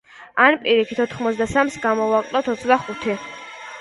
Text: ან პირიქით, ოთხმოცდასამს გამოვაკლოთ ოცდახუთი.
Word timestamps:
ან 0.45 0.55
პირიქით, 0.63 1.01
ოთხმოცდასამს 1.03 1.77
გამოვაკლოთ 1.85 2.51
ოცდახუთი. 2.55 3.19